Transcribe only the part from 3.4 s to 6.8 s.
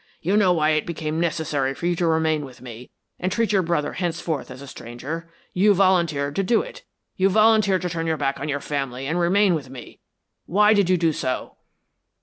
your brother henceforth as a stranger. You volunteered to do